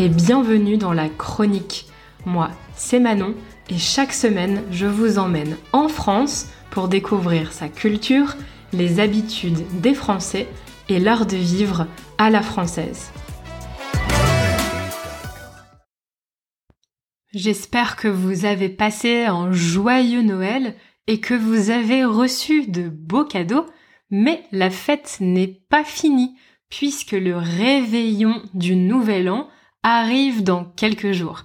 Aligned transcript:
et 0.00 0.08
bienvenue 0.08 0.78
dans 0.78 0.94
la 0.94 1.10
chronique. 1.10 1.84
Moi, 2.24 2.50
c'est 2.74 3.00
Manon 3.00 3.34
et 3.68 3.76
chaque 3.76 4.14
semaine, 4.14 4.62
je 4.70 4.86
vous 4.86 5.18
emmène 5.18 5.58
en 5.74 5.88
France 5.88 6.48
pour 6.70 6.88
découvrir 6.88 7.52
sa 7.52 7.68
culture, 7.68 8.34
les 8.72 8.98
habitudes 8.98 9.62
des 9.82 9.92
Français 9.92 10.48
et 10.88 11.00
l'art 11.00 11.26
de 11.26 11.36
vivre 11.36 11.86
à 12.16 12.30
la 12.30 12.40
française. 12.40 13.12
J'espère 17.34 17.96
que 17.96 18.08
vous 18.08 18.46
avez 18.46 18.70
passé 18.70 19.26
un 19.26 19.52
joyeux 19.52 20.22
Noël 20.22 20.76
et 21.08 21.20
que 21.20 21.34
vous 21.34 21.68
avez 21.68 22.06
reçu 22.06 22.66
de 22.66 22.88
beaux 22.88 23.26
cadeaux, 23.26 23.66
mais 24.10 24.44
la 24.50 24.70
fête 24.70 25.18
n'est 25.20 25.60
pas 25.68 25.84
finie 25.84 26.38
puisque 26.70 27.12
le 27.12 27.36
réveillon 27.36 28.40
du 28.54 28.76
Nouvel 28.76 29.28
An 29.28 29.50
arrive 29.82 30.42
dans 30.42 30.64
quelques 30.64 31.12
jours. 31.12 31.44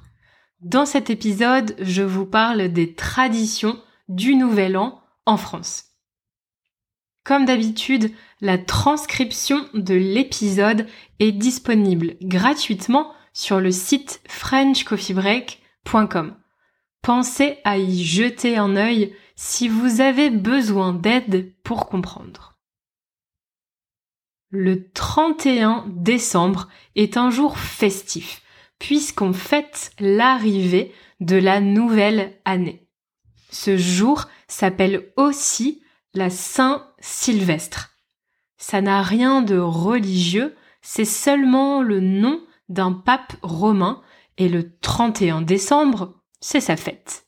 Dans 0.62 0.85
cet 0.85 1.09
épisode, 1.09 1.76
je 1.80 2.03
vous 2.03 2.26
parle 2.26 2.70
des 2.70 2.93
traditions 2.93 3.77
du 4.09 4.35
Nouvel 4.35 4.77
An 4.77 5.02
en 5.26 5.38
France. 5.38 5.85
Comme 7.23 7.45
d'habitude, 7.45 8.12
la 8.41 8.57
transcription 8.57 9.66
de 9.73 9.95
l'épisode 9.95 10.88
est 11.20 11.31
disponible 11.31 12.16
gratuitement 12.21 13.13
sur 13.34 13.59
le 13.59 13.71
site 13.71 14.21
frenchcoffeebreak.com. 14.27 16.35
Pensez 17.02 17.57
à 17.63 17.77
y 17.77 18.04
jeter 18.04 18.57
un 18.57 18.76
œil 18.76 19.15
si 19.35 19.67
vous 19.67 20.02
avez 20.02 20.29
besoin 20.29 20.93
d'aide 20.93 21.52
pour 21.63 21.88
comprendre. 21.88 22.54
Le 24.57 24.89
31 24.89 25.84
décembre 25.89 26.70
est 26.95 27.17
un 27.17 27.29
jour 27.29 27.57
festif, 27.57 28.41
puisqu'on 28.79 29.34
fête 29.34 29.91
l'arrivée 29.99 30.93
de 31.20 31.35
la 31.35 31.59
nouvelle 31.59 32.39
année. 32.45 32.87
Ce 33.49 33.75
jour 33.75 34.29
s'appelle 34.47 35.12
aussi 35.17 35.84
la 36.13 36.29
Saint-Sylvestre. 36.29 37.97
Ça 38.55 38.79
n'a 38.79 39.01
rien 39.01 39.41
de 39.41 39.57
religieux, 39.57 40.55
c'est 40.81 41.03
seulement 41.03 41.81
le 41.81 41.99
nom 41.99 42.40
d'un 42.69 42.93
pape 42.93 43.34
romain 43.41 44.01
et 44.37 44.47
le 44.47 44.73
31 44.79 45.41
décembre, 45.41 46.13
c'est 46.40 46.62
sa 46.62 46.77
fête. 46.77 47.27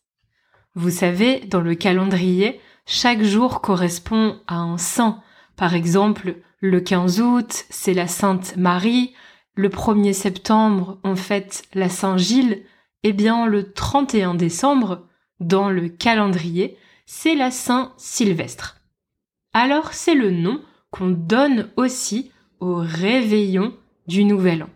Vous 0.75 0.91
savez, 0.91 1.41
dans 1.41 1.59
le 1.59 1.75
calendrier, 1.75 2.61
chaque 2.85 3.23
jour 3.23 3.59
correspond 3.59 4.39
à 4.47 4.59
un 4.59 4.77
saint. 4.77 5.21
Par 5.57 5.73
exemple, 5.73 6.37
le 6.59 6.79
15 6.79 7.21
août, 7.21 7.65
c'est 7.69 7.93
la 7.93 8.07
Sainte 8.07 8.57
Marie. 8.57 9.13
Le 9.53 9.69
1er 9.69 10.13
septembre, 10.13 10.99
on 11.03 11.15
fête 11.15 11.63
la 11.73 11.89
Saint 11.89 12.17
Gilles. 12.17 12.63
Eh 13.03 13.13
bien, 13.13 13.45
le 13.45 13.71
31 13.71 14.33
décembre, 14.33 15.07
dans 15.39 15.69
le 15.69 15.87
calendrier, 15.87 16.77
c'est 17.05 17.35
la 17.35 17.51
Saint 17.51 17.93
Sylvestre. 17.97 18.81
Alors, 19.53 19.93
c'est 19.93 20.15
le 20.15 20.31
nom 20.31 20.61
qu'on 20.89 21.09
donne 21.09 21.69
aussi 21.77 22.31
au 22.59 22.75
réveillon 22.75 23.75
du 24.07 24.23
Nouvel 24.23 24.63
An. 24.63 24.69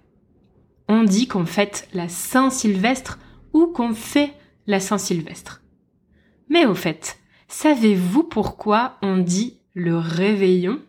On 0.88 1.04
dit 1.04 1.28
qu'on 1.28 1.46
fête 1.46 1.88
la 1.94 2.10
Saint 2.10 2.50
Sylvestre 2.50 3.18
ou 3.54 3.68
qu'on 3.68 3.94
fait 3.94 4.34
la 4.68 4.80
Saint 4.80 4.98
Sylvestre. 4.98 5.64
Mais 6.48 6.66
au 6.66 6.76
fait, 6.76 7.18
savez-vous 7.48 8.24
pourquoi 8.24 8.98
on 9.02 9.18
dit 9.18 9.58
le 9.74 9.98
réveillon? 9.98 10.80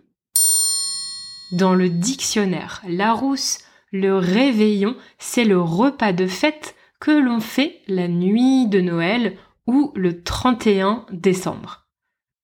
Dans 1.53 1.75
le 1.75 1.89
dictionnaire 1.89 2.83
Larousse, 2.89 3.59
le 3.93 4.17
réveillon, 4.17 4.97
c'est 5.19 5.45
le 5.45 5.61
repas 5.61 6.13
de 6.13 6.27
fête 6.27 6.75
que 6.99 7.11
l'on 7.11 7.41
fait 7.41 7.83
la 7.89 8.09
nuit 8.09 8.67
de 8.67 8.81
Noël 8.81 9.37
ou 9.67 9.93
le 9.95 10.23
31 10.23 11.07
décembre. 11.13 11.87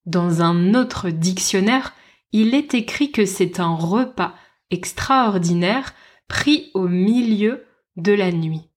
Dans 0.05 0.41
un 0.41 0.73
autre 0.75 1.09
dictionnaire, 1.09 1.93
il 2.31 2.53
est 2.53 2.73
écrit 2.73 3.11
que 3.11 3.25
c'est 3.25 3.59
un 3.59 3.73
repas 3.73 4.35
extraordinaire 4.69 5.93
pris 6.27 6.69
au 6.73 6.87
milieu 6.87 7.65
de 7.97 8.13
la 8.13 8.31
nuit. 8.31 8.69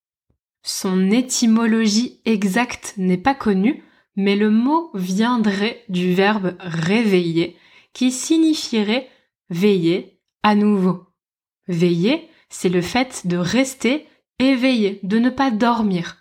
Son 0.62 1.10
étymologie 1.10 2.20
exacte 2.24 2.94
n'est 2.96 3.18
pas 3.18 3.34
connue, 3.34 3.82
mais 4.16 4.36
le 4.36 4.50
mot 4.50 4.90
viendrait 4.94 5.84
du 5.88 6.14
verbe 6.14 6.56
réveiller, 6.60 7.56
qui 7.92 8.10
signifierait 8.10 9.08
veiller 9.50 10.11
à 10.42 10.54
nouveau. 10.54 11.06
Veiller, 11.68 12.28
c'est 12.48 12.68
le 12.68 12.82
fait 12.82 13.26
de 13.26 13.36
rester 13.36 14.06
éveillé, 14.38 15.00
de 15.02 15.18
ne 15.18 15.30
pas 15.30 15.50
dormir. 15.50 16.18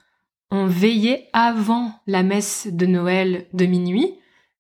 On 0.50 0.66
veillait 0.66 1.30
avant 1.34 1.94
la 2.08 2.24
messe 2.24 2.68
de 2.70 2.86
Noël 2.86 3.48
de 3.54 3.66
minuit, 3.66 4.16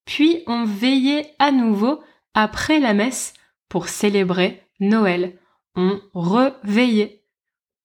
puis 0.06 0.44
on 0.48 0.66
veillait 0.66 1.34
à 1.40 1.52
nouveau 1.52 2.02
après 2.34 2.80
la 2.80 2.94
messe 2.94 3.34
pour 3.70 3.90
célébrer 3.90 4.64
Noël. 4.80 5.38
On 5.76 6.00
reveillait. 6.14 7.24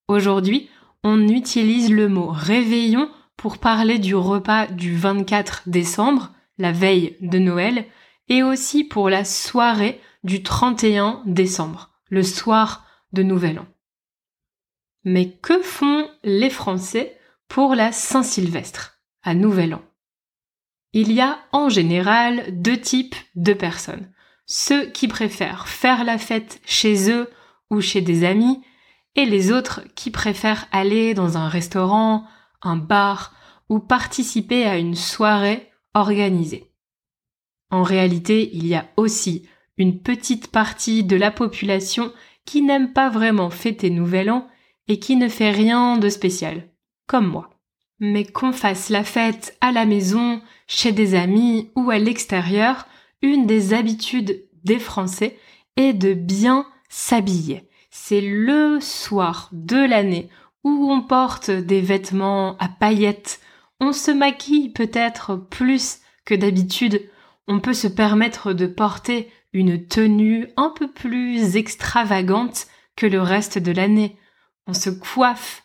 Aujourd'hui, 0.08 0.68
on 1.02 1.28
utilise 1.28 1.90
le 1.90 2.08
mot 2.08 2.28
réveillon 2.28 3.10
pour 3.36 3.58
parler 3.58 3.98
du 3.98 4.14
repas 4.14 4.66
du 4.66 4.96
24 4.96 5.64
décembre, 5.68 6.32
la 6.58 6.72
veille 6.72 7.16
de 7.20 7.38
Noël, 7.38 7.84
et 8.28 8.42
aussi 8.42 8.84
pour 8.84 9.08
la 9.08 9.24
soirée 9.24 10.00
du 10.24 10.42
31 10.42 11.22
décembre, 11.26 11.90
le 12.08 12.22
soir 12.22 12.84
de 13.12 13.22
Nouvel 13.22 13.60
An. 13.60 13.66
Mais 15.04 15.30
que 15.30 15.62
font 15.62 16.08
les 16.24 16.50
Français 16.50 17.16
pour 17.48 17.74
la 17.74 17.92
Saint-Sylvestre, 17.92 18.98
à 19.22 19.34
Nouvel 19.34 19.74
An? 19.74 19.82
Il 20.92 21.12
y 21.12 21.20
a 21.20 21.38
en 21.52 21.68
général 21.68 22.60
deux 22.60 22.80
types 22.80 23.14
de 23.34 23.52
personnes. 23.52 24.12
Ceux 24.46 24.86
qui 24.86 25.08
préfèrent 25.08 25.68
faire 25.68 26.04
la 26.04 26.18
fête 26.18 26.60
chez 26.64 27.10
eux 27.10 27.30
ou 27.70 27.80
chez 27.80 28.00
des 28.00 28.24
amis, 28.24 28.62
et 29.14 29.24
les 29.24 29.50
autres 29.52 29.82
qui 29.94 30.10
préfèrent 30.10 30.66
aller 30.72 31.14
dans 31.14 31.38
un 31.38 31.48
restaurant, 31.48 32.26
un 32.62 32.76
bar 32.76 33.34
ou 33.68 33.78
participer 33.78 34.66
à 34.66 34.76
une 34.76 34.94
soirée 34.94 35.70
organisée. 35.94 36.65
En 37.70 37.82
réalité, 37.82 38.50
il 38.52 38.66
y 38.66 38.74
a 38.74 38.88
aussi 38.96 39.48
une 39.76 40.00
petite 40.00 40.48
partie 40.48 41.04
de 41.04 41.16
la 41.16 41.30
population 41.30 42.12
qui 42.44 42.62
n'aime 42.62 42.92
pas 42.92 43.10
vraiment 43.10 43.50
fêter 43.50 43.90
Nouvel 43.90 44.30
An 44.30 44.48
et 44.88 44.98
qui 44.98 45.16
ne 45.16 45.28
fait 45.28 45.50
rien 45.50 45.98
de 45.98 46.08
spécial, 46.08 46.68
comme 47.06 47.26
moi. 47.26 47.50
Mais 47.98 48.24
qu'on 48.24 48.52
fasse 48.52 48.88
la 48.88 49.04
fête 49.04 49.56
à 49.60 49.72
la 49.72 49.84
maison, 49.84 50.40
chez 50.66 50.92
des 50.92 51.14
amis 51.14 51.70
ou 51.74 51.90
à 51.90 51.98
l'extérieur, 51.98 52.86
une 53.22 53.46
des 53.46 53.74
habitudes 53.74 54.44
des 54.64 54.78
Français 54.78 55.36
est 55.76 55.92
de 55.92 56.14
bien 56.14 56.66
s'habiller. 56.88 57.68
C'est 57.90 58.20
le 58.20 58.78
soir 58.80 59.48
de 59.52 59.76
l'année 59.76 60.28
où 60.64 60.90
on 60.90 61.00
porte 61.00 61.50
des 61.50 61.80
vêtements 61.80 62.56
à 62.58 62.68
paillettes, 62.68 63.40
on 63.80 63.92
se 63.92 64.10
maquille 64.10 64.70
peut-être 64.70 65.36
plus 65.36 66.00
que 66.24 66.34
d'habitude, 66.34 67.08
on 67.46 67.60
peut 67.60 67.74
se 67.74 67.88
permettre 67.88 68.52
de 68.52 68.66
porter 68.66 69.30
une 69.52 69.86
tenue 69.86 70.48
un 70.56 70.70
peu 70.70 70.90
plus 70.90 71.56
extravagante 71.56 72.66
que 72.96 73.06
le 73.06 73.20
reste 73.20 73.58
de 73.58 73.72
l'année. 73.72 74.16
On 74.66 74.74
se 74.74 74.90
coiffe. 74.90 75.62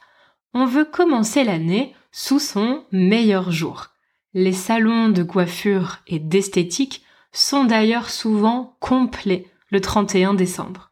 On 0.53 0.65
veut 0.65 0.85
commencer 0.85 1.43
l'année 1.43 1.95
sous 2.11 2.39
son 2.39 2.85
meilleur 2.91 3.51
jour. 3.51 3.87
Les 4.33 4.53
salons 4.53 5.09
de 5.09 5.23
coiffure 5.23 5.99
et 6.07 6.19
d'esthétique 6.19 7.03
sont 7.33 7.63
d'ailleurs 7.63 8.09
souvent 8.09 8.77
complets 8.79 9.47
le 9.69 9.81
31 9.81 10.33
décembre. 10.33 10.91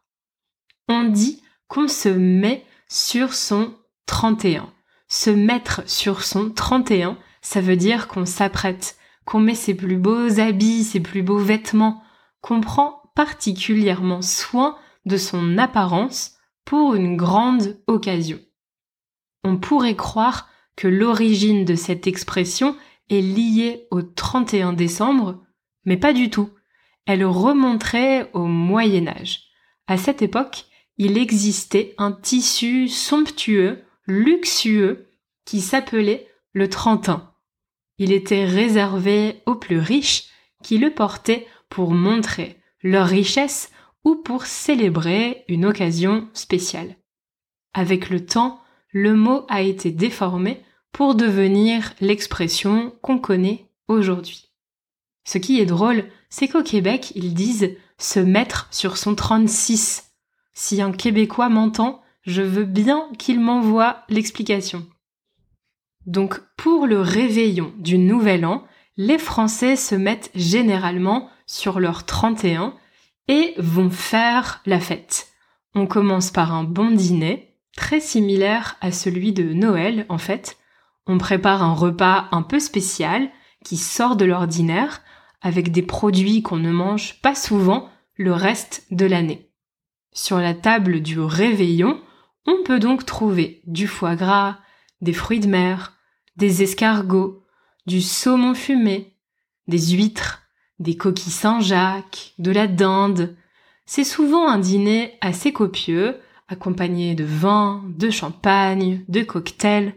On 0.88 1.04
dit 1.04 1.42
qu'on 1.68 1.88
se 1.88 2.08
met 2.08 2.64
sur 2.88 3.34
son 3.34 3.74
31. 4.06 4.72
Se 5.08 5.30
mettre 5.30 5.88
sur 5.88 6.22
son 6.22 6.50
31, 6.50 7.16
ça 7.42 7.60
veut 7.60 7.76
dire 7.76 8.08
qu'on 8.08 8.26
s'apprête, 8.26 8.96
qu'on 9.30 9.38
met 9.38 9.54
ses 9.54 9.74
plus 9.74 9.96
beaux 9.96 10.40
habits, 10.40 10.82
ses 10.82 10.98
plus 10.98 11.22
beaux 11.22 11.38
vêtements, 11.38 12.02
qu'on 12.40 12.60
prend 12.60 13.12
particulièrement 13.14 14.22
soin 14.22 14.76
de 15.04 15.16
son 15.16 15.56
apparence 15.56 16.34
pour 16.64 16.96
une 16.96 17.16
grande 17.16 17.80
occasion. 17.86 18.40
On 19.44 19.56
pourrait 19.56 19.94
croire 19.94 20.48
que 20.74 20.88
l'origine 20.88 21.64
de 21.64 21.76
cette 21.76 22.08
expression 22.08 22.76
est 23.08 23.20
liée 23.20 23.86
au 23.92 24.02
31 24.02 24.72
décembre, 24.72 25.44
mais 25.84 25.96
pas 25.96 26.12
du 26.12 26.28
tout. 26.28 26.50
Elle 27.06 27.24
remonterait 27.24 28.30
au 28.32 28.46
Moyen 28.46 29.06
Âge. 29.06 29.44
À 29.86 29.96
cette 29.96 30.22
époque, 30.22 30.64
il 30.98 31.16
existait 31.16 31.94
un 31.98 32.10
tissu 32.10 32.88
somptueux, 32.88 33.84
luxueux, 34.08 35.08
qui 35.44 35.60
s'appelait 35.60 36.26
le 36.52 36.68
trentin. 36.68 37.29
Il 38.00 38.12
était 38.12 38.46
réservé 38.46 39.42
aux 39.44 39.56
plus 39.56 39.78
riches 39.78 40.24
qui 40.62 40.78
le 40.78 40.90
portaient 40.90 41.46
pour 41.68 41.92
montrer 41.92 42.58
leur 42.82 43.06
richesse 43.06 43.70
ou 44.04 44.16
pour 44.16 44.46
célébrer 44.46 45.44
une 45.48 45.66
occasion 45.66 46.26
spéciale. 46.32 46.96
Avec 47.74 48.08
le 48.08 48.24
temps, 48.24 48.58
le 48.90 49.14
mot 49.14 49.44
a 49.50 49.60
été 49.60 49.90
déformé 49.90 50.64
pour 50.92 51.14
devenir 51.14 51.92
l'expression 52.00 52.94
qu'on 53.02 53.18
connaît 53.18 53.66
aujourd'hui. 53.86 54.48
Ce 55.24 55.36
qui 55.36 55.60
est 55.60 55.66
drôle, 55.66 56.04
c'est 56.30 56.48
qu'au 56.48 56.62
Québec, 56.62 57.12
ils 57.16 57.34
disent 57.34 57.76
se 57.98 58.18
mettre 58.18 58.66
sur 58.70 58.96
son 58.96 59.14
36. 59.14 60.10
Si 60.54 60.80
un 60.80 60.92
Québécois 60.92 61.50
m'entend, 61.50 62.00
je 62.22 62.40
veux 62.40 62.64
bien 62.64 63.10
qu'il 63.18 63.40
m'envoie 63.40 64.04
l'explication. 64.08 64.86
Donc, 66.10 66.40
pour 66.56 66.88
le 66.88 67.00
réveillon 67.00 67.72
du 67.78 67.96
nouvel 67.96 68.44
an, 68.44 68.64
les 68.96 69.16
Français 69.16 69.76
se 69.76 69.94
mettent 69.94 70.32
généralement 70.34 71.30
sur 71.46 71.78
leur 71.78 72.04
31 72.04 72.74
et 73.28 73.54
vont 73.58 73.90
faire 73.90 74.60
la 74.66 74.80
fête. 74.80 75.28
On 75.76 75.86
commence 75.86 76.32
par 76.32 76.52
un 76.52 76.64
bon 76.64 76.90
dîner, 76.90 77.54
très 77.76 78.00
similaire 78.00 78.76
à 78.80 78.90
celui 78.90 79.32
de 79.32 79.52
Noël 79.52 80.04
en 80.08 80.18
fait. 80.18 80.58
On 81.06 81.16
prépare 81.16 81.62
un 81.62 81.74
repas 81.74 82.26
un 82.32 82.42
peu 82.42 82.58
spécial 82.58 83.30
qui 83.64 83.76
sort 83.76 84.16
de 84.16 84.24
l'ordinaire 84.24 85.02
avec 85.42 85.70
des 85.70 85.82
produits 85.82 86.42
qu'on 86.42 86.58
ne 86.58 86.72
mange 86.72 87.20
pas 87.22 87.36
souvent 87.36 87.88
le 88.16 88.32
reste 88.32 88.84
de 88.90 89.06
l'année. 89.06 89.52
Sur 90.12 90.40
la 90.40 90.54
table 90.54 91.02
du 91.02 91.20
réveillon, 91.20 92.00
on 92.48 92.64
peut 92.64 92.80
donc 92.80 93.06
trouver 93.06 93.62
du 93.68 93.86
foie 93.86 94.16
gras, 94.16 94.58
des 95.00 95.12
fruits 95.12 95.38
de 95.38 95.46
mer, 95.46 95.96
des 96.40 96.62
escargots, 96.62 97.44
du 97.86 98.00
saumon 98.00 98.54
fumé, 98.54 99.12
des 99.68 99.92
huîtres, 99.92 100.42
des 100.78 100.96
coquilles 100.96 101.30
Saint-Jacques, 101.30 102.32
de 102.38 102.50
la 102.50 102.66
dinde. 102.66 103.36
C'est 103.84 104.04
souvent 104.04 104.48
un 104.48 104.58
dîner 104.58 105.18
assez 105.20 105.52
copieux, 105.52 106.16
accompagné 106.48 107.14
de 107.14 107.24
vin, 107.24 107.84
de 107.86 108.08
champagne, 108.08 109.04
de 109.08 109.20
cocktails, 109.20 109.94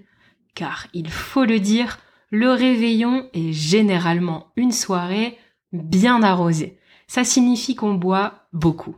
car 0.54 0.88
il 0.94 1.10
faut 1.10 1.46
le 1.46 1.62
dire, 1.62 1.98
le 2.30 2.52
réveillon 2.52 3.30
est 3.34 3.54
généralement 3.54 4.52
une 4.58 4.74
soirée 4.74 5.38
bien 5.72 6.22
arrosée. 6.24 6.78
Ça 7.08 7.24
signifie 7.24 7.76
qu'on 7.76 7.94
boit 7.94 8.48
beaucoup. 8.52 8.98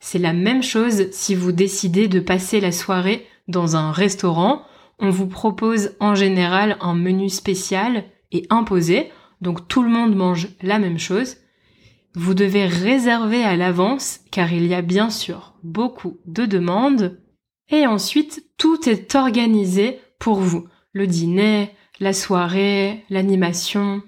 C'est 0.00 0.18
la 0.18 0.34
même 0.34 0.62
chose 0.62 1.10
si 1.12 1.34
vous 1.34 1.52
décidez 1.52 2.08
de 2.08 2.20
passer 2.20 2.60
la 2.60 2.72
soirée 2.72 3.26
dans 3.48 3.74
un 3.74 3.90
restaurant. 3.90 4.66
On 4.98 5.10
vous 5.10 5.26
propose 5.26 5.96
en 6.00 6.14
général 6.14 6.76
un 6.80 6.94
menu 6.94 7.28
spécial 7.28 8.04
et 8.32 8.46
imposé, 8.50 9.10
donc 9.40 9.68
tout 9.68 9.82
le 9.82 9.90
monde 9.90 10.14
mange 10.14 10.48
la 10.62 10.78
même 10.78 10.98
chose. 10.98 11.36
Vous 12.14 12.34
devez 12.34 12.66
réserver 12.66 13.42
à 13.42 13.56
l'avance 13.56 14.20
car 14.30 14.52
il 14.52 14.66
y 14.66 14.74
a 14.74 14.82
bien 14.82 15.10
sûr 15.10 15.54
beaucoup 15.62 16.18
de 16.26 16.46
demandes. 16.46 17.20
Et 17.68 17.86
ensuite, 17.86 18.46
tout 18.56 18.88
est 18.88 19.14
organisé 19.14 20.00
pour 20.20 20.40
vous. 20.40 20.68
Le 20.92 21.06
dîner, 21.06 21.74
la 21.98 22.12
soirée, 22.12 23.04
l'animation. 23.10 24.02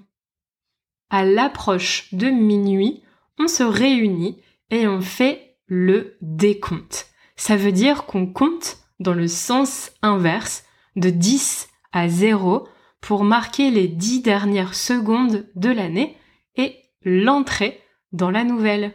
À 1.09 1.25
l'approche 1.25 2.13
de 2.13 2.27
minuit, 2.27 3.01
on 3.39 3.47
se 3.47 3.63
réunit 3.63 4.41
et 4.69 4.87
on 4.87 5.01
fait 5.01 5.57
le 5.67 6.17
décompte. 6.21 7.07
Ça 7.35 7.55
veut 7.55 7.71
dire 7.71 8.05
qu'on 8.05 8.25
compte 8.25 8.77
dans 8.99 9.13
le 9.13 9.27
sens 9.27 9.91
inverse 10.01 10.63
de 10.97 11.09
10 11.09 11.69
à 11.93 12.09
0 12.09 12.67
pour 12.99 13.23
marquer 13.23 13.71
les 13.71 13.87
10 13.87 14.21
dernières 14.21 14.75
secondes 14.75 15.47
de 15.55 15.69
l'année 15.69 16.17
et 16.55 16.75
l'entrée 17.03 17.79
dans 18.11 18.31
la 18.31 18.43
nouvelle. 18.43 18.93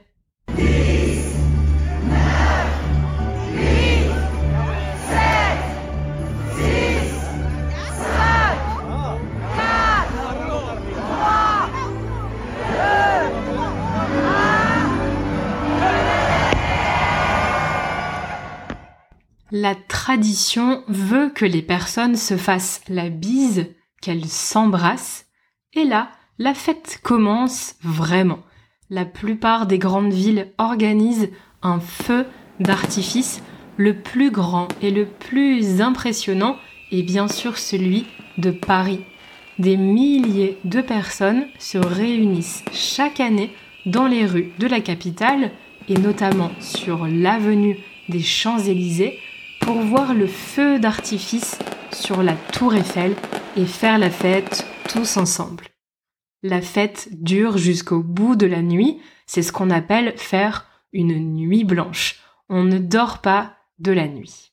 La 19.62 19.76
tradition 19.76 20.82
veut 20.88 21.30
que 21.32 21.44
les 21.44 21.62
personnes 21.62 22.16
se 22.16 22.36
fassent 22.36 22.82
la 22.88 23.10
bise, 23.10 23.66
qu'elles 24.00 24.26
s'embrassent, 24.26 25.26
et 25.72 25.84
là, 25.84 26.10
la 26.40 26.52
fête 26.52 26.98
commence 27.04 27.76
vraiment. 27.80 28.40
La 28.90 29.04
plupart 29.04 29.68
des 29.68 29.78
grandes 29.78 30.12
villes 30.12 30.48
organisent 30.58 31.30
un 31.62 31.78
feu 31.78 32.26
d'artifice. 32.58 33.40
Le 33.76 33.94
plus 33.94 34.32
grand 34.32 34.66
et 34.82 34.90
le 34.90 35.06
plus 35.06 35.80
impressionnant 35.80 36.56
est 36.90 37.04
bien 37.04 37.28
sûr 37.28 37.56
celui 37.56 38.08
de 38.38 38.50
Paris. 38.50 39.04
Des 39.60 39.76
milliers 39.76 40.58
de 40.64 40.80
personnes 40.80 41.46
se 41.60 41.78
réunissent 41.78 42.64
chaque 42.72 43.20
année 43.20 43.52
dans 43.86 44.08
les 44.08 44.26
rues 44.26 44.50
de 44.58 44.66
la 44.66 44.80
capitale 44.80 45.52
et 45.88 45.98
notamment 45.98 46.50
sur 46.58 47.06
l'avenue 47.06 47.78
des 48.08 48.22
Champs-Élysées 48.22 49.20
pour 49.62 49.80
voir 49.80 50.12
le 50.12 50.26
feu 50.26 50.78
d'artifice 50.78 51.58
sur 51.92 52.22
la 52.22 52.34
tour 52.34 52.74
Eiffel 52.74 53.14
et 53.56 53.64
faire 53.64 53.98
la 53.98 54.10
fête 54.10 54.66
tous 54.88 55.16
ensemble. 55.16 55.66
La 56.42 56.60
fête 56.60 57.08
dure 57.12 57.56
jusqu'au 57.58 58.02
bout 58.02 58.34
de 58.34 58.46
la 58.46 58.62
nuit, 58.62 59.00
c'est 59.26 59.42
ce 59.42 59.52
qu'on 59.52 59.70
appelle 59.70 60.18
faire 60.18 60.66
une 60.92 61.34
nuit 61.36 61.64
blanche. 61.64 62.20
On 62.48 62.64
ne 62.64 62.78
dort 62.78 63.20
pas 63.20 63.54
de 63.78 63.92
la 63.92 64.08
nuit. 64.08 64.52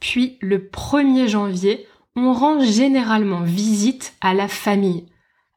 Puis 0.00 0.36
le 0.40 0.58
1er 0.58 1.28
janvier, 1.28 1.86
on 2.16 2.32
rend 2.32 2.60
généralement 2.60 3.42
visite 3.42 4.14
à 4.20 4.34
la 4.34 4.48
famille. 4.48 5.06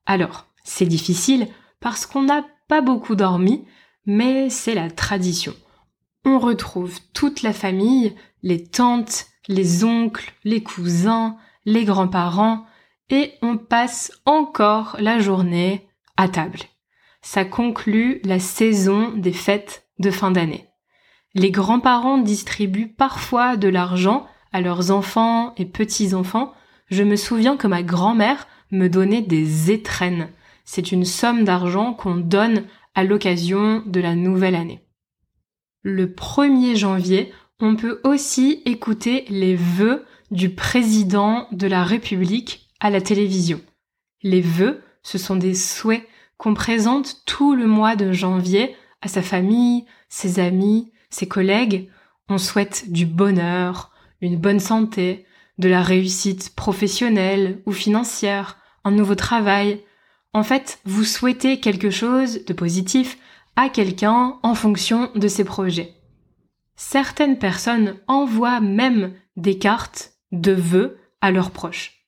Alors, 0.05 0.45
c'est 0.63 0.85
difficile 0.85 1.47
parce 1.79 2.05
qu'on 2.05 2.23
n'a 2.23 2.45
pas 2.67 2.81
beaucoup 2.81 3.15
dormi, 3.15 3.65
mais 4.05 4.49
c'est 4.49 4.75
la 4.75 4.91
tradition. 4.91 5.55
On 6.25 6.39
retrouve 6.39 6.97
toute 7.13 7.43
la 7.43 7.53
famille, 7.53 8.15
les 8.41 8.63
tantes, 8.63 9.27
les 9.47 9.83
oncles, 9.83 10.33
les 10.43 10.63
cousins, 10.63 11.37
les 11.65 11.85
grands-parents, 11.85 12.65
et 13.11 13.33
on 13.43 13.57
passe 13.57 14.11
encore 14.25 14.97
la 14.99 15.19
journée 15.19 15.87
à 16.17 16.27
table. 16.27 16.59
Ça 17.21 17.45
conclut 17.45 18.21
la 18.23 18.39
saison 18.39 19.11
des 19.15 19.33
fêtes 19.33 19.87
de 19.99 20.09
fin 20.09 20.31
d'année. 20.31 20.67
Les 21.35 21.51
grands-parents 21.51 22.17
distribuent 22.17 22.93
parfois 22.93 23.55
de 23.57 23.67
l'argent 23.67 24.25
à 24.51 24.61
leurs 24.61 24.89
enfants 24.89 25.53
et 25.57 25.65
petits-enfants. 25.65 26.53
Je 26.89 27.03
me 27.03 27.15
souviens 27.17 27.57
que 27.57 27.67
ma 27.67 27.83
grand-mère 27.83 28.47
me 28.71 28.87
donnait 28.87 29.21
des 29.21 29.69
étrennes. 29.69 30.29
C'est 30.63 30.91
une 30.91 31.05
somme 31.05 31.43
d'argent 31.43 31.93
qu'on 31.93 32.15
donne 32.15 32.63
à 32.95 33.03
l'occasion 33.03 33.83
de 33.85 33.99
la 33.99 34.15
nouvelle 34.15 34.55
année. 34.55 34.84
Le 35.87 36.07
1er 36.07 36.75
janvier, 36.75 37.31
on 37.59 37.75
peut 37.75 38.01
aussi 38.03 38.63
écouter 38.65 39.23
les 39.29 39.55
vœux 39.55 40.03
du 40.31 40.49
président 40.49 41.47
de 41.51 41.67
la 41.67 41.83
République 41.83 42.71
à 42.79 42.89
la 42.89 43.01
télévision. 43.01 43.61
Les 44.23 44.41
vœux, 44.41 44.81
ce 45.03 45.19
sont 45.19 45.35
des 45.35 45.53
souhaits 45.53 46.01
qu'on 46.37 46.55
présente 46.55 47.17
tout 47.27 47.53
le 47.53 47.67
mois 47.67 47.95
de 47.95 48.11
janvier 48.13 48.75
à 49.03 49.07
sa 49.07 49.21
famille, 49.21 49.85
ses 50.09 50.39
amis, 50.39 50.91
ses 51.11 51.27
collègues. 51.27 51.87
On 52.29 52.39
souhaite 52.39 52.91
du 52.91 53.05
bonheur, 53.05 53.91
une 54.21 54.37
bonne 54.37 54.59
santé, 54.59 55.27
de 55.59 55.69
la 55.69 55.83
réussite 55.83 56.55
professionnelle 56.55 57.61
ou 57.67 57.71
financière, 57.71 58.57
un 58.85 58.91
nouveau 58.91 59.13
travail. 59.13 59.83
En 60.33 60.41
fait, 60.41 60.79
vous 60.85 61.03
souhaitez 61.03 61.59
quelque 61.59 61.91
chose 61.91 62.43
de 62.43 62.53
positif 62.53 63.19
à 63.55 63.69
quelqu'un 63.69 64.37
en 64.43 64.55
fonction 64.55 65.09
de 65.15 65.27
ses 65.27 65.43
projets. 65.43 65.93
Certaines 66.75 67.37
personnes 67.37 67.95
envoient 68.07 68.59
même 68.59 69.13
des 69.37 69.57
cartes 69.57 70.13
de 70.31 70.51
vœux 70.51 70.97
à 71.21 71.31
leurs 71.31 71.51
proches. 71.51 72.05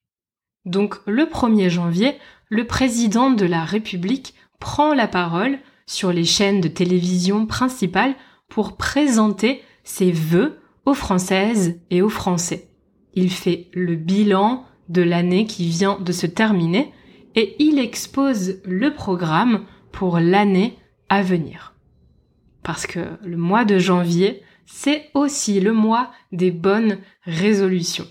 Donc 0.66 0.96
le 1.06 1.24
1er 1.24 1.70
janvier, 1.70 2.16
le 2.50 2.68
président 2.68 3.32
de 3.32 3.46
la 3.46 3.63
République 3.63 4.34
prend 4.60 4.94
la 4.94 5.08
parole 5.08 5.60
sur 5.86 6.12
les 6.12 6.25
chaînes 6.25 6.62
de 6.62 6.68
télévision 6.68 7.46
principales 7.46 8.16
pour 8.50 8.75
présenter 8.75 9.62
ses 9.84 10.12
vœux 10.12 10.60
aux 10.86 10.94
Françaises 10.94 11.80
et 11.89 12.01
aux 12.01 12.10
Français. 12.10 12.70
Il 13.13 13.32
fait 13.32 13.70
le 13.74 13.96
bilan 13.96 14.66
de 14.89 15.01
l'année 15.01 15.46
qui 15.46 15.68
vient 15.68 15.98
de 16.00 16.12
se 16.12 16.27
terminer 16.27 16.92
et 17.36 17.56
il 17.60 17.80
expose 17.80 18.62
le 18.66 18.94
programme 18.94 19.66
pour 19.92 20.20
l'année 20.20 20.77
à 21.10 21.22
venir. 21.22 21.74
Parce 22.64 22.86
que 22.86 23.18
le 23.24 23.38
mois 23.38 23.66
de 23.66 23.80
janvier, 23.80 24.44
c'est 24.66 25.10
aussi 25.14 25.60
le 25.60 25.74
mois 25.74 26.12
des 26.32 26.52
bonnes 26.52 27.00
résolutions. 27.24 28.08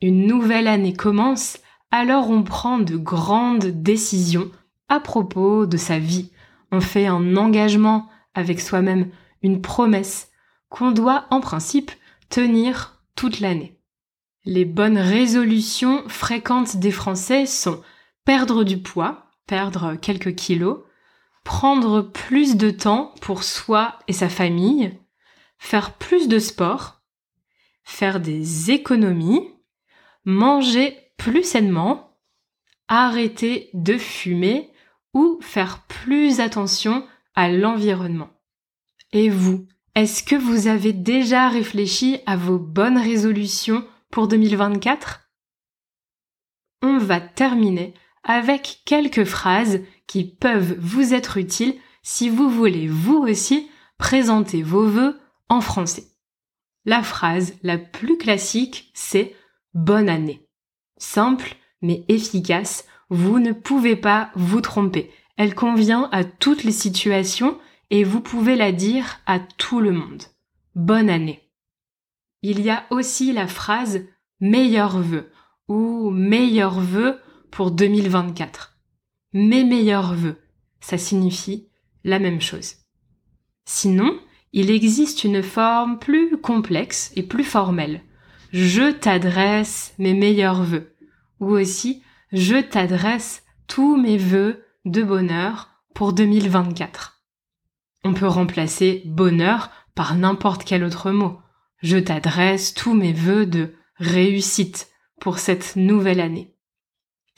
Une 0.00 0.26
nouvelle 0.26 0.68
année 0.68 0.92
commence, 0.92 1.58
alors 1.90 2.30
on 2.30 2.42
prend 2.42 2.78
de 2.78 2.96
grandes 2.96 3.66
décisions 3.66 4.50
à 4.88 5.00
propos 5.00 5.66
de 5.66 5.76
sa 5.76 5.98
vie. 5.98 6.30
On 6.70 6.80
fait 6.80 7.06
un 7.06 7.36
engagement 7.36 8.08
avec 8.34 8.60
soi-même, 8.60 9.10
une 9.42 9.60
promesse 9.60 10.30
qu'on 10.68 10.92
doit 10.92 11.26
en 11.30 11.40
principe 11.40 11.90
tenir 12.28 13.02
toute 13.16 13.40
l'année. 13.40 13.80
Les 14.44 14.64
bonnes 14.64 14.98
résolutions 14.98 16.04
fréquentes 16.08 16.76
des 16.76 16.92
Français 16.92 17.46
sont 17.46 17.82
perdre 18.24 18.62
du 18.62 18.78
poids, 18.78 19.26
perdre 19.46 19.96
quelques 19.96 20.34
kilos, 20.34 20.80
prendre 21.48 22.02
plus 22.02 22.58
de 22.58 22.70
temps 22.70 23.14
pour 23.22 23.42
soi 23.42 23.98
et 24.06 24.12
sa 24.12 24.28
famille, 24.28 24.92
faire 25.56 25.94
plus 25.94 26.28
de 26.28 26.38
sport, 26.38 27.00
faire 27.84 28.20
des 28.20 28.70
économies, 28.70 29.48
manger 30.26 30.94
plus 31.16 31.42
sainement, 31.42 32.18
arrêter 32.86 33.70
de 33.72 33.96
fumer 33.96 34.70
ou 35.14 35.38
faire 35.40 35.86
plus 35.86 36.40
attention 36.40 37.08
à 37.34 37.48
l'environnement. 37.48 38.28
Et 39.12 39.30
vous, 39.30 39.66
est-ce 39.94 40.22
que 40.22 40.36
vous 40.36 40.66
avez 40.66 40.92
déjà 40.92 41.48
réfléchi 41.48 42.20
à 42.26 42.36
vos 42.36 42.58
bonnes 42.58 42.98
résolutions 42.98 43.88
pour 44.10 44.28
2024 44.28 45.30
On 46.82 46.98
va 46.98 47.22
terminer 47.22 47.94
avec 48.28 48.82
quelques 48.84 49.24
phrases 49.24 49.80
qui 50.06 50.24
peuvent 50.24 50.76
vous 50.78 51.14
être 51.14 51.38
utiles 51.38 51.74
si 52.02 52.28
vous 52.28 52.48
voulez 52.48 52.86
vous 52.86 53.16
aussi 53.16 53.68
présenter 53.96 54.62
vos 54.62 54.86
vœux 54.86 55.18
en 55.48 55.60
français. 55.60 56.04
La 56.84 57.02
phrase 57.02 57.54
la 57.62 57.78
plus 57.78 58.18
classique, 58.18 58.90
c'est 58.94 59.34
bonne 59.74 60.08
année. 60.08 60.46
Simple 60.98 61.56
mais 61.80 62.04
efficace, 62.08 62.86
vous 63.08 63.38
ne 63.38 63.52
pouvez 63.52 63.96
pas 63.96 64.30
vous 64.34 64.60
tromper. 64.60 65.10
Elle 65.36 65.54
convient 65.54 66.08
à 66.12 66.24
toutes 66.24 66.64
les 66.64 66.72
situations 66.72 67.58
et 67.90 68.04
vous 68.04 68.20
pouvez 68.20 68.56
la 68.56 68.72
dire 68.72 69.20
à 69.26 69.38
tout 69.38 69.80
le 69.80 69.92
monde. 69.92 70.24
Bonne 70.74 71.08
année. 71.08 71.48
Il 72.42 72.60
y 72.60 72.68
a 72.68 72.84
aussi 72.90 73.32
la 73.32 73.46
phrase 73.46 74.04
meilleurs 74.40 74.98
vœux 74.98 75.30
ou 75.68 76.10
meilleurs 76.10 76.80
vœux 76.80 77.20
pour 77.50 77.70
2024. 77.70 78.78
Mes 79.32 79.64
meilleurs 79.64 80.14
vœux, 80.14 80.40
ça 80.80 80.98
signifie 80.98 81.68
la 82.04 82.18
même 82.18 82.40
chose. 82.40 82.76
Sinon, 83.64 84.18
il 84.52 84.70
existe 84.70 85.24
une 85.24 85.42
forme 85.42 85.98
plus 85.98 86.38
complexe 86.38 87.12
et 87.16 87.22
plus 87.22 87.44
formelle. 87.44 88.02
Je 88.52 88.92
t'adresse 88.92 89.94
mes 89.98 90.14
meilleurs 90.14 90.62
vœux. 90.62 90.94
Ou 91.40 91.50
aussi, 91.50 92.02
je 92.32 92.56
t'adresse 92.56 93.42
tous 93.66 93.96
mes 93.96 94.16
vœux 94.16 94.64
de 94.84 95.02
bonheur 95.02 95.68
pour 95.94 96.12
2024. 96.12 97.22
On 98.04 98.14
peut 98.14 98.26
remplacer 98.26 99.02
bonheur 99.04 99.70
par 99.94 100.14
n'importe 100.14 100.64
quel 100.64 100.84
autre 100.84 101.10
mot. 101.10 101.38
Je 101.82 101.98
t'adresse 101.98 102.72
tous 102.72 102.94
mes 102.94 103.12
vœux 103.12 103.46
de 103.46 103.74
réussite 103.96 104.88
pour 105.20 105.38
cette 105.38 105.76
nouvelle 105.76 106.20
année. 106.20 106.54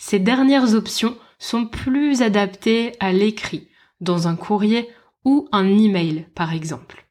Ces 0.03 0.19
dernières 0.19 0.75
options 0.75 1.15
sont 1.39 1.67
plus 1.67 2.23
adaptées 2.23 2.95
à 3.01 3.13
l'écrit, 3.13 3.69
dans 4.01 4.29
un 4.29 4.35
courrier 4.35 4.89
ou 5.27 5.47
un 5.53 5.69
email 5.79 6.27
par 6.35 6.55
exemple. 6.55 7.07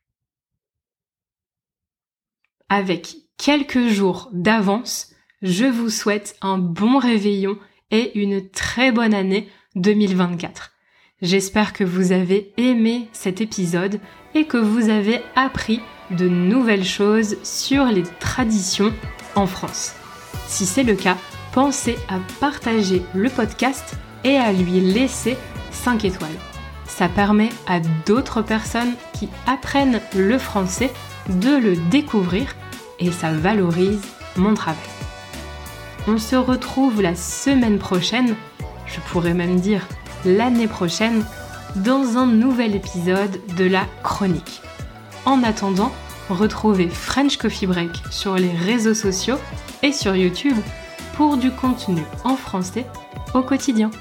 Avec 2.67 3.15
quelques 3.38 3.89
jours 3.89 4.29
d'avance, 4.34 5.12
je 5.43 5.65
vous 5.65 5.91
souhaite 5.91 6.36
un 6.41 6.58
bon 6.58 6.98
réveillon 6.98 7.60
et 7.91 8.19
une 8.19 8.50
très 8.50 8.91
bonne 8.91 9.13
année 9.13 9.48
2024. 9.75 10.72
J'espère 11.22 11.74
que 11.74 11.84
vous 11.84 12.12
avez 12.12 12.53
aimé 12.58 13.08
cet 13.13 13.39
épisode 13.39 14.01
et 14.34 14.46
que 14.46 14.58
vous 14.58 14.89
avez 14.89 15.22
appris 15.36 15.79
de 16.10 16.27
nouvelles 16.27 16.86
choses 16.86 17.38
sur 17.43 17.86
les 17.86 18.03
traditions 18.19 18.91
en 19.36 19.46
France. 19.46 19.93
Si 20.48 20.65
c'est 20.65 20.84
le 20.84 20.96
cas, 20.96 21.17
pensez 21.51 21.98
à 22.08 22.20
partager 22.39 23.03
le 23.13 23.29
podcast 23.29 23.96
et 24.24 24.38
à 24.38 24.51
lui 24.51 24.79
laisser 24.79 25.38
5 25.72 26.06
étoiles. 26.06 26.29
Ça 26.86 27.08
permet 27.08 27.50
à 27.68 27.79
d'autres 28.06 28.41
personnes 28.41 28.94
qui 29.13 29.29
apprennent 29.48 30.01
le 30.15 30.38
français 30.38 30.91
de 31.29 31.56
le 31.56 31.75
découvrir 31.89 32.56
et 33.00 33.12
ça 33.12 33.32
valorise 33.32 34.01
mon 34.36 34.53
travail. 34.53 34.79
On 36.08 36.18
se 36.18 36.36
retrouve 36.36 37.01
la 37.01 37.15
semaine 37.15 37.77
prochaine, 37.77 38.36
je 38.86 39.00
pourrais 39.12 39.34
même 39.34 39.60
dire 39.60 39.88
l'année 40.25 40.68
prochaine, 40.68 41.24
dans 41.75 42.18
un 42.18 42.25
nouvel 42.25 42.75
épisode 42.75 43.39
de 43.56 43.65
la 43.65 43.86
chronique. 44.03 44.62
En 45.25 45.44
attendant, 45.44 45.91
retrouvez 46.29 46.89
French 46.89 47.38
Coffee 47.38 47.68
Break 47.68 47.91
sur 48.10 48.36
les 48.36 48.51
réseaux 48.51 48.96
sociaux 48.96 49.38
et 49.84 49.91
sur 49.91 50.15
YouTube 50.15 50.58
pour 51.19 51.35
du 51.35 51.51
contenu 51.51 52.01
en 52.23 52.38
français 52.38 52.85
au 53.33 53.41
quotidien. 53.41 53.91